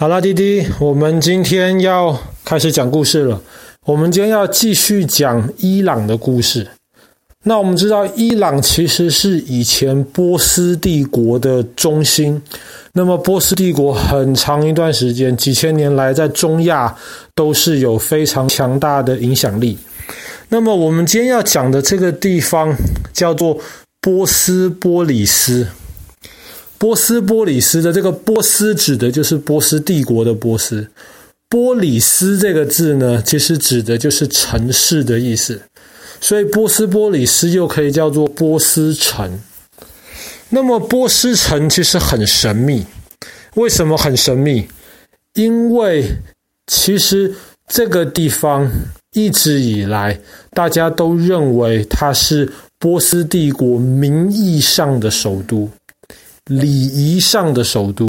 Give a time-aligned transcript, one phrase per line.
[0.00, 3.38] 好啦，弟弟，我们今天要开始讲故事了。
[3.84, 6.66] 我们今天要继续讲伊朗的故事。
[7.44, 12.40] 那我们知道，伊朗其实是以前波斯帝国的中心。
[12.94, 16.96] 那么，波斯帝国很长一段时间，几千年来，在中亚
[17.34, 19.76] 都是有非常强大的影响力。
[20.48, 22.74] 那么，我们今天要讲的这个地方
[23.12, 23.58] 叫做
[24.00, 25.66] 波斯波里斯。
[26.80, 30.88] 波斯波里斯的这个波斯指的就是波斯帝国的波斯，
[31.46, 35.60] 波里斯这个字呢，其实指的就是城市的意思，
[36.22, 39.38] 所以波斯波里斯又可以叫做波斯城。
[40.48, 42.86] 那么波斯城其实很神秘，
[43.56, 44.66] 为什么很神秘？
[45.34, 46.10] 因为
[46.66, 47.34] 其实
[47.68, 48.66] 这个地方
[49.12, 50.18] 一直以来
[50.54, 55.68] 大家都认为它是波斯帝国名义上的首都。
[56.46, 58.08] 礼仪上的首都，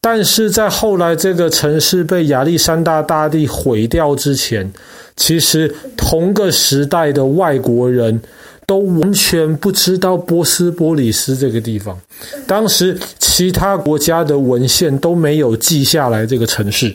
[0.00, 4.72] 但是在后来这个城市被亚历山大大帝毁掉之前，
[5.16, 8.20] 其实同个时代的外国人
[8.66, 11.98] 都完全不知道波斯波里斯这个地方。
[12.46, 12.96] 当时
[13.30, 16.94] 其他国家的文献都没有记下来这个城市，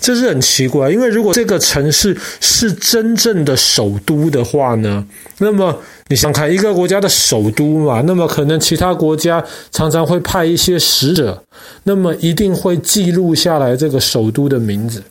[0.00, 0.88] 这是很奇怪。
[0.88, 5.04] 因为如果这个城市是真正的首都的话呢，
[5.38, 5.76] 那么。
[6.08, 8.02] 你想看一个国家的首都嘛？
[8.02, 11.42] 那么可能其他国家常常会派一些使者，
[11.84, 15.02] 那么一定会记录下来这个首都的名字。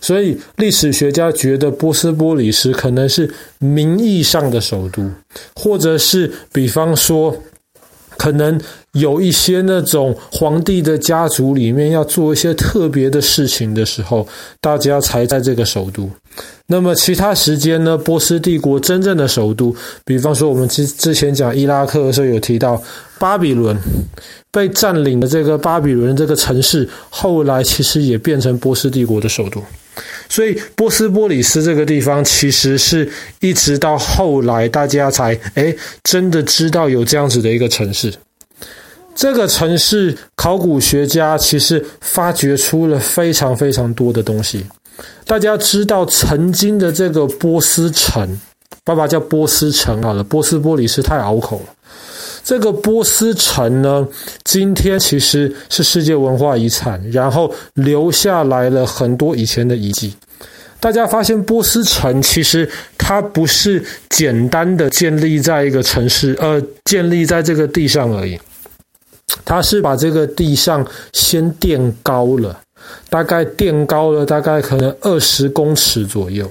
[0.00, 5.10] 所以历史学家觉得波斯波里斯可能是名义上的首都，
[5.56, 7.36] 或者是比方说。
[8.16, 8.60] 可能
[8.92, 14.26] 有一些那种皇帝的家族里面要做一些特别的事情的时候，
[14.60, 16.10] 大家才在这个首都。
[16.66, 17.96] 那么其他时间呢？
[17.96, 22.82] 波斯帝国真正的首都，比方说我们之之前讲伊拉克的时候有提到
[23.18, 23.76] 巴比伦
[24.50, 29.62] 被占领的这个巴比伦这个城市，后来其实也变成波斯帝国的首都。
[30.28, 33.08] 所以波斯波里斯这个地方，其实是
[33.40, 38.12] 一直到后来大家才诶真的知道有这样子的一个城市。
[39.14, 44.66] 这个城市考古学家其实发掘出了非常非常多的东西。
[45.24, 48.38] 大家知道曾经的这个波斯城，
[48.84, 51.74] 爸爸叫波斯城好了，波斯波里斯太拗口了。
[52.46, 54.06] 这个波斯城呢，
[54.44, 60.14] 今天其实是世界文化遗产，然后留下来了很多以前的遗迹。
[60.78, 68.38] 大家发现波斯城其实它不是简单的建立在一个城市，呃，建立在这个地上而已，
[69.44, 72.56] 它是把这个地上先垫高了，
[73.10, 76.48] 大概垫高了大概可能二十公尺左右，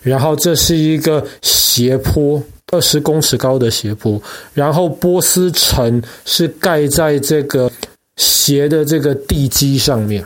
[0.00, 2.42] 然后这是一个斜坡。
[2.74, 4.20] 二十公尺高的斜坡，
[4.52, 7.70] 然后波斯城是盖在这个
[8.16, 10.24] 斜的这个地基上面。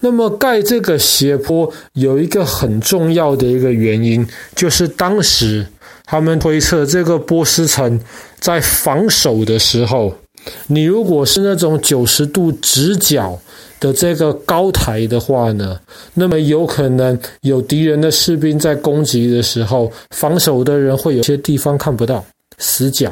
[0.00, 4.26] 那么盖这个斜坡有一个很重要的一个原因，
[4.56, 5.66] 就是当时
[6.06, 8.00] 他们推测这个波斯城
[8.38, 10.14] 在防守的时候，
[10.68, 13.38] 你如果是那种九十度直角。
[13.80, 15.80] 的这个高台的话呢，
[16.12, 22.22] 那么有可能有敌人的士兵在攻击的时候，防守的人会有些地方看不到
[22.58, 23.10] 死角，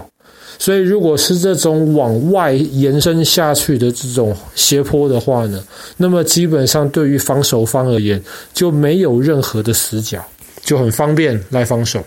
[0.59, 5.65] 所以如果是这种往外延伸下去的这种斜坡的话呢，
[5.97, 10.23] 那么基本上对于防守方而言就没有任何的死角，
[10.63, 12.05] 就很方便来防守。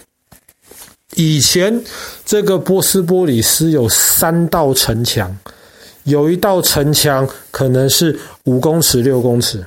[1.15, 1.81] 以前
[2.23, 5.35] 这个波斯波里斯有三道城墙。
[6.03, 9.63] 有一道城墙可能是五公尺、六公尺，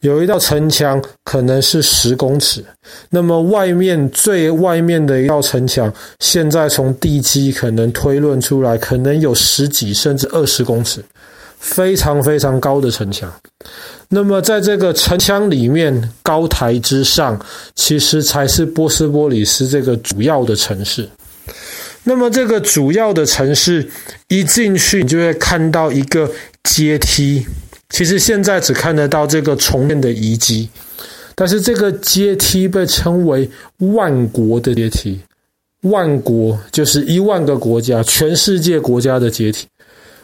[0.00, 2.64] 有一道城墙可能是十公尺。
[3.10, 11.04] 那么外面最外面的一道城墙，现在从地基可能推论出来，可能有十几甚至二十公尺，
[11.58, 13.32] 非常非常高的城墙。
[14.08, 17.36] 那么在这个城墙里面高台之上，
[17.74, 21.08] 其实才是波斯波里斯这个主要的城市。
[22.08, 23.84] 那么这个主要的城市
[24.28, 26.30] 一进去，你就会看到一个
[26.62, 27.44] 阶梯。
[27.90, 30.68] 其实现在只看得到这个重建的遗迹，
[31.34, 35.20] 但是这个阶梯被称为万国的阶梯。
[35.82, 39.66] 万国就是一万个国家，全世界国家的阶梯。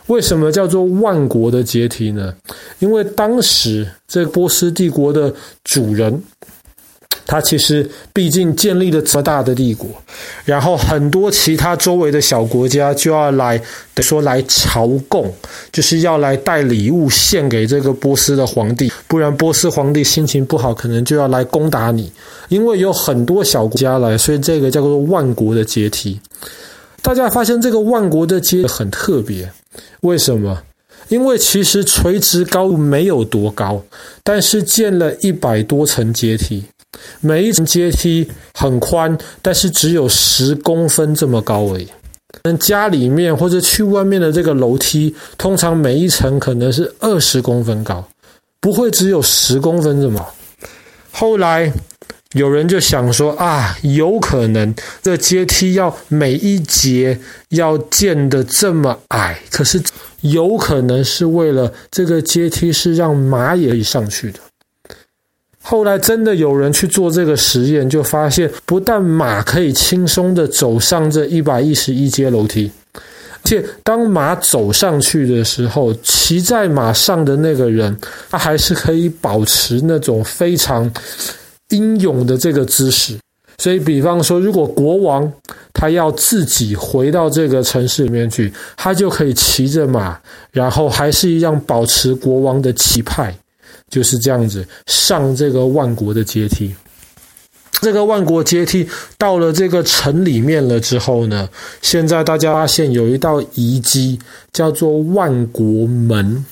[0.07, 2.33] 为什么叫做万国的阶梯呢？
[2.79, 6.23] 因为当时这波斯帝国的主人。
[7.33, 9.89] 他其实毕竟建立了这么大的帝国，
[10.45, 13.59] 然后很多其他周围的小国家就要来，
[14.03, 15.33] 说来朝贡，
[15.73, 22.13] 就是要来带礼物献给这个波斯的皇帝，不然波斯皇帝心情不好，可能就要来攻打你。
[22.51, 26.21] 因为有很多小国家来，所以这个叫做万国的阶梯。
[27.01, 29.51] 大家发现这个万国的阶很特别，
[30.03, 30.63] 为什么？
[31.09, 33.83] 因为其实垂直高度没有多高，
[34.23, 36.63] 但是建了一百多层阶梯，
[37.21, 41.89] 每一层阶梯很宽，但是只有十公分这么高而已。
[42.59, 48.05] 家里面或者去外面的这个楼梯，通常每一层可能是二十公分高，
[48.61, 50.27] 不会只有十公分这么。
[51.13, 51.73] 后来
[52.33, 59.81] 有人就想说啊，有可能这阶梯要每一节要建得这么矮，可是
[60.23, 64.41] 有可能是为了这个阶梯是让马也可以上去的。
[65.63, 77.97] 后来真的有人去做这个实验，就发现不但马可以轻松地走上这一百一十一阶楼梯，而且当马走上去的时候，骑在马上的那个人，
[78.29, 80.93] 他还是可以保持那种非常
[81.71, 83.17] 英勇的这个姿势。
[83.59, 85.33] 所以，比方说，如果国王
[85.73, 90.19] 他要自己回到这个城市里面去，他就可以骑着马，
[90.51, 93.33] 然后还是一样保持国王的气派。
[93.93, 96.75] 就是这样子上这个万国的阶梯，
[97.83, 101.47] 这个万国阶梯到了这个城里面了之后呢，
[101.83, 104.19] 现在大家发现有一道遗迹
[104.51, 106.43] 叫做万国门。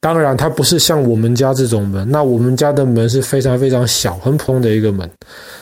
[0.00, 5.08] 当然，它不是像我们家这种门，那我们家的门是非常非常小、很普通的一个门。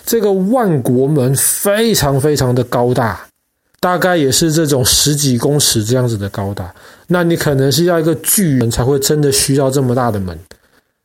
[0.04, 3.24] 这个万国门非常非常的高大。
[3.80, 6.70] 大概也是这种十几公尺这样子的高大，
[7.06, 10.38] 那你可能是要一个巨人才会真的需要这么大的门，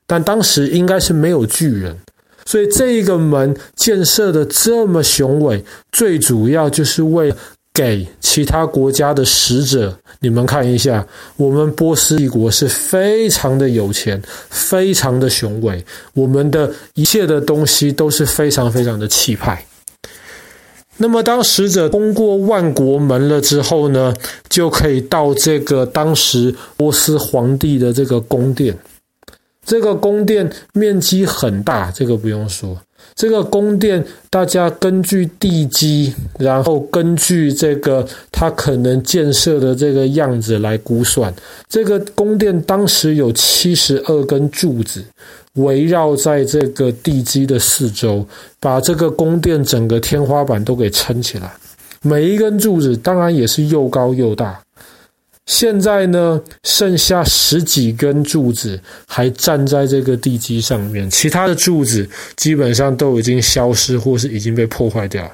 [0.05, 1.97] 但当时应该是没有巨人，
[2.45, 5.63] 所以这一个门建设的这么雄伟，
[5.93, 7.37] 最主要就是为了
[7.73, 11.05] 给其他国家的使者，你们看一下，
[11.37, 15.83] 我们波斯帝国是非常的有钱，非常的雄伟，
[16.13, 19.65] 我们的一切的东西都是非常非常的气派。
[20.97, 24.13] 那么，当使者通过万国门了之后呢，
[24.47, 28.77] 就可以到这个当时波斯皇帝的这个宫殿。
[29.65, 32.77] 这个宫殿面积很大，这个不用说。
[33.13, 41.33] 这个宫殿，大家根据地基，然后根据这个它可能建设的这个样子来估算，
[41.67, 45.03] 这个宫殿当时有七十二根柱子。
[45.55, 48.25] 围绕在这个地基的四周，
[48.59, 51.51] 把这个宫殿整个天花板都给撑起来。
[52.01, 54.61] 每一根柱子当然也是又高又大。
[55.47, 65.31] 现在呢，剩下十几根柱子还站在这个地基上面，其他的柱子基本上都已经消失或是已经被破坏掉了。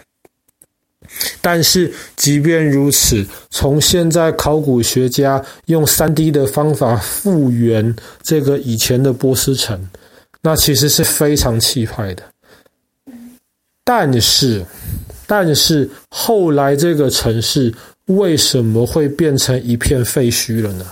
[1.42, 9.82] 但是即便如此，从现在考古学家用 3D 的方法复原这个以前的波斯城。
[10.44, 12.24] 那其实是非常气派的，
[13.84, 14.66] 但是，
[15.28, 17.72] 但是后来这个城市
[18.06, 20.86] 为什么会变成一片废墟了呢？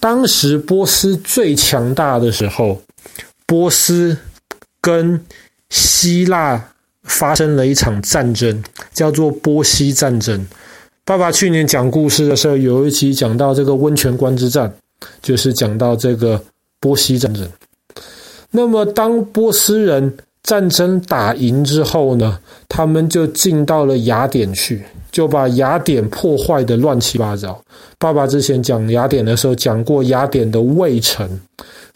[0.00, 2.80] 当时波斯最强大的时候，
[3.44, 4.16] 波斯
[4.80, 5.22] 跟
[5.68, 8.64] 希腊发生了一场战争，
[8.94, 10.46] 叫做波西战争。
[11.04, 14.74] 爸爸去年讲故事的时候，有一集讲到这个温泉关之战，
[15.20, 16.42] 就是讲到这个。
[16.80, 17.48] 波西战争。
[18.50, 22.38] 那么，当波斯人战争打赢之后呢，
[22.68, 27.62] 他们就进到了雅典去，就把雅典破坏的乱七八糟。
[27.98, 31.28] 爸爸之前讲雅典的时候讲过，雅典的卫城，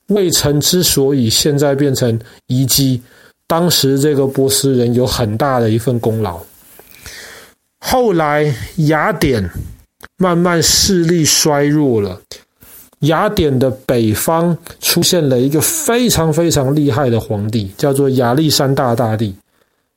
[0.08, 3.00] 卫城之所以现在变成遗迹，
[3.46, 6.38] 当时这个波斯人有很大的一份功劳。
[7.80, 9.48] 后来雅典
[10.18, 12.20] 慢慢势力衰弱了。
[13.02, 19.34] 雅典的北方出现了一个非常非常厉害的皇帝，叫做亚历山大大帝。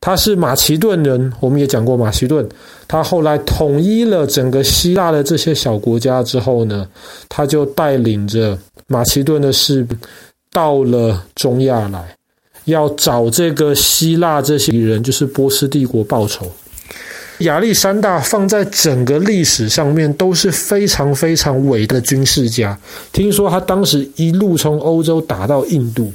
[0.02, 2.48] 他是马其顿人，我们也讲过马其顿。
[2.88, 6.88] 他后来统一了整个希腊的这些小国家之后呢，
[7.28, 8.56] 他就带领着
[8.88, 9.98] 马其顿的士兵
[10.52, 12.16] 到了中亚来，
[12.66, 16.46] 要找这个希腊这些人，就是波斯帝国报仇。
[17.40, 22.78] 亚历山大放在整个历史上面都是非常非常伟大的军事家。
[23.12, 26.14] 听说他当时一路从欧洲打到印度。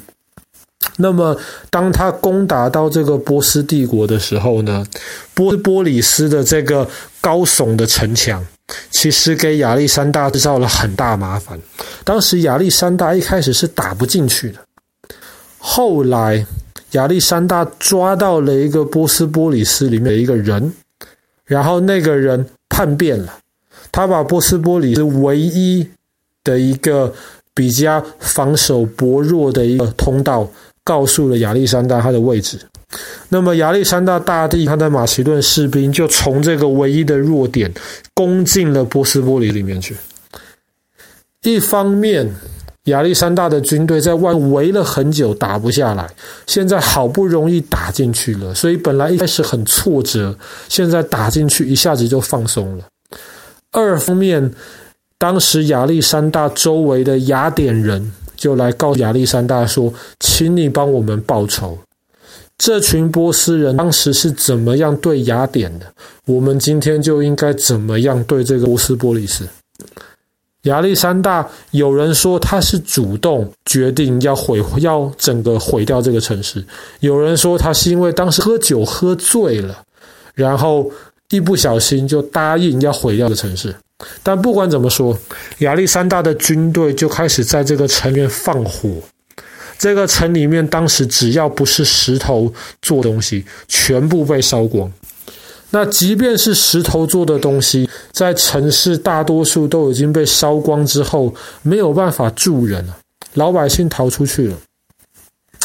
[0.96, 1.36] 那么，
[1.68, 4.84] 当他攻打到这个波斯帝国的时候呢，
[5.34, 6.88] 波波里斯的这个
[7.20, 8.44] 高耸的城墙，
[8.90, 11.58] 其实给亚历山大制造了很大麻烦。
[12.02, 14.58] 当时亚历山大一开始是打不进去的，
[15.58, 16.46] 后来
[16.92, 20.72] 亚历山大抓到了一个波斯波里斯里面的一个人。
[21.50, 23.36] 然后那个人叛变了，
[23.90, 25.84] 他把波斯波里斯唯一
[26.44, 27.12] 的一个
[27.52, 30.48] 比较防守薄弱的一个通道
[30.84, 32.56] 告诉了亚历山大他的位置，
[33.30, 37.72] 那么亚历山大大帝他的马其顿士兵就从这个唯一的弱点
[38.14, 39.96] 攻进了波斯波里里面去。
[41.42, 42.32] 一方面，
[42.84, 46.10] 亚历山大的军队在外围了很久，打不下来，
[46.46, 50.34] 现在好不容易打进去了，所以本来一开始很挫折，
[50.68, 52.84] 现在打进去一下子就放松了。
[53.72, 54.52] 二方面，
[55.18, 61.78] 当时亚历山大周围的雅典人就来告亚历山大说：“请你帮我们报仇。
[62.56, 65.86] 这群波斯人当时是怎么样对雅典的，
[66.24, 69.46] 我们今天就应该怎么样对这个波斯波利斯。”
[70.62, 76.60] 亚历山大有人说他是主动决定要毁，要整个毁掉这个城市；
[77.00, 79.82] 有人说他是因为当时喝酒喝醉了，
[80.34, 80.90] 然后
[81.30, 83.74] 一不小心就答应要毁掉的城市。
[84.22, 85.18] 但不管怎么说，
[85.58, 88.90] 亚历山大的军队就开始在这个城里面放火。
[89.78, 92.52] 这个城里面当时只要不是石头
[92.82, 94.90] 做东西，全部被烧光。
[95.70, 102.96] 那即便是石头做的东西，在城市大多数都已经被烧光之后，没有办法住人了，
[103.34, 104.56] 老百姓逃出去了。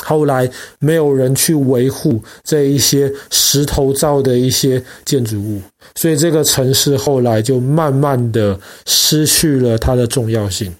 [0.04, 0.48] 后来
[0.78, 5.60] 没有人去维护这一些石头造的一些建筑物，
[5.96, 10.72] 所以这个城市后来就慢慢的失去了它的重要性。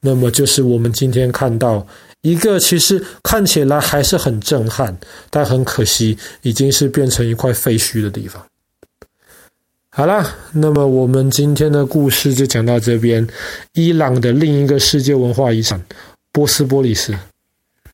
[0.00, 1.86] 那么就是我们今天看到
[2.20, 4.94] 一个其实看起来还是很震撼，
[5.30, 8.44] 但很可惜已经是变成一块废墟的地方。
[9.96, 13.24] 好啦，那么我们今天的故事就讲到这边。
[13.74, 15.80] 伊朗的另一个世界文化遗产——
[16.34, 17.14] 波斯波利斯。